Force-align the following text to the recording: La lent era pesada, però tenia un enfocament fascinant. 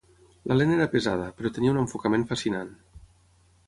La 0.51 0.57
lent 0.59 0.73
era 0.77 0.87
pesada, 0.95 1.29
però 1.41 1.53
tenia 1.59 1.77
un 1.77 1.81
enfocament 1.85 2.29
fascinant. 2.35 2.77